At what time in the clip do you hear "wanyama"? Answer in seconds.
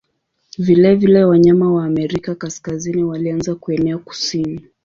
1.23-1.73